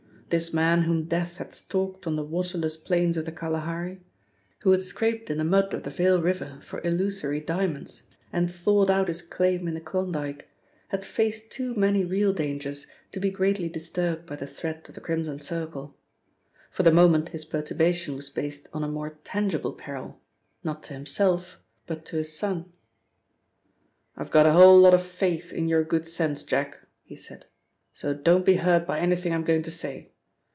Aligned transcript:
This 0.31 0.53
man 0.53 0.83
whom 0.83 1.09
Death 1.09 1.39
had 1.39 1.51
stalked 1.51 2.07
on 2.07 2.15
the 2.15 2.23
waterless 2.23 2.77
plains 2.77 3.17
of 3.17 3.25
the 3.25 3.33
Kalahari, 3.33 3.99
who 4.59 4.71
had 4.71 4.81
scraped 4.81 5.29
in 5.29 5.37
the 5.37 5.43
mud 5.43 5.73
of 5.73 5.83
the 5.83 5.89
Vale 5.89 6.21
River 6.21 6.57
for 6.63 6.79
illusory 6.87 7.41
diamonds, 7.41 8.03
and 8.31 8.49
thawed 8.49 8.89
out 8.89 9.09
his 9.09 9.21
claim 9.21 9.67
in 9.67 9.73
the 9.73 9.81
Klondyke, 9.81 10.47
had 10.87 11.03
faced 11.03 11.51
too 11.51 11.75
many 11.75 12.05
real 12.05 12.31
dangers 12.31 12.87
to 13.11 13.19
be 13.19 13.29
greatly 13.29 13.67
disturbed 13.67 14.25
by 14.25 14.37
the 14.37 14.47
threat 14.47 14.87
of 14.87 14.95
the 14.95 15.01
Crimson 15.01 15.41
Circle. 15.41 15.97
For 16.69 16.83
the 16.83 16.93
moment 16.93 17.27
his 17.27 17.43
perturbation 17.43 18.15
was 18.15 18.29
based 18.29 18.69
on 18.71 18.85
a 18.85 18.87
more 18.87 19.19
tangible 19.25 19.73
peril, 19.73 20.21
not 20.63 20.81
to 20.83 20.93
himself, 20.93 21.61
but 21.85 22.05
to 22.05 22.15
his 22.15 22.31
son. 22.33 22.71
"I've 24.15 24.31
got 24.31 24.45
a 24.45 24.53
whole 24.53 24.79
lot 24.79 24.93
of 24.93 25.03
faith 25.03 25.51
in 25.51 25.67
your 25.67 25.83
good 25.83 26.07
sense, 26.07 26.41
Jack," 26.41 26.77
he 27.03 27.17
said, 27.17 27.47
"so 27.93 28.13
don't 28.13 28.45
be 28.45 28.55
hurt 28.55 28.87
by 28.87 28.99
anything 29.01 29.33
I'm 29.33 29.43
going 29.43 29.63
to 29.63 29.71
say. 29.71 30.07